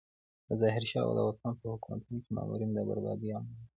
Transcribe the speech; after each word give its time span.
د 0.47 0.49
ظاهر 0.61 0.83
شاه 0.91 1.05
او 1.07 1.13
داود 1.17 1.37
خان 1.41 1.53
په 1.59 1.65
حکومتونو 1.73 2.19
کې 2.23 2.31
مامورین 2.35 2.69
د 2.73 2.77
بربادۍ 2.87 3.29
عاملین 3.35 3.55
وو. 3.59 3.63